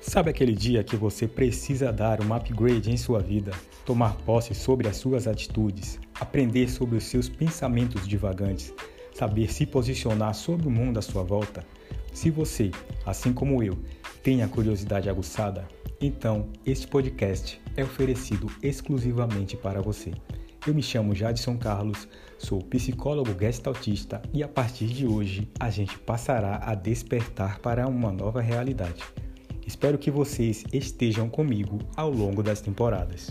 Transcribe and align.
Sabe 0.00 0.30
aquele 0.30 0.54
dia 0.54 0.82
que 0.82 0.96
você 0.96 1.28
precisa 1.28 1.92
dar 1.92 2.24
um 2.24 2.32
upgrade 2.32 2.90
em 2.90 2.96
sua 2.96 3.20
vida, 3.20 3.52
tomar 3.84 4.16
posse 4.16 4.54
sobre 4.54 4.88
as 4.88 4.96
suas 4.96 5.26
atitudes, 5.26 6.00
aprender 6.18 6.70
sobre 6.70 6.96
os 6.96 7.04
seus 7.04 7.28
pensamentos 7.28 8.08
divagantes, 8.08 8.72
saber 9.12 9.52
se 9.52 9.66
posicionar 9.66 10.34
sobre 10.34 10.66
o 10.66 10.70
mundo 10.70 10.98
à 10.98 11.02
sua 11.02 11.22
volta? 11.22 11.66
Se 12.14 12.30
você, 12.30 12.70
assim 13.04 13.32
como 13.34 13.62
eu, 13.62 13.78
tem 14.22 14.42
a 14.42 14.48
curiosidade 14.48 15.10
aguçada, 15.10 15.68
então 16.00 16.48
este 16.64 16.88
podcast 16.88 17.60
é 17.76 17.84
oferecido 17.84 18.50
exclusivamente 18.62 19.54
para 19.54 19.82
você. 19.82 20.12
Eu 20.66 20.74
me 20.74 20.82
chamo 20.82 21.14
Jadson 21.14 21.58
Carlos, 21.58 22.08
sou 22.38 22.62
psicólogo 22.62 23.38
gestaltista 23.38 24.22
e 24.32 24.42
a 24.42 24.48
partir 24.48 24.86
de 24.86 25.06
hoje 25.06 25.46
a 25.60 25.68
gente 25.68 25.98
passará 25.98 26.58
a 26.64 26.74
despertar 26.74 27.58
para 27.58 27.86
uma 27.86 28.10
nova 28.10 28.40
realidade. 28.40 29.02
Espero 29.70 29.98
que 29.98 30.10
vocês 30.10 30.64
estejam 30.72 31.30
comigo 31.30 31.78
ao 31.94 32.10
longo 32.10 32.42
das 32.42 32.60
temporadas. 32.60 33.30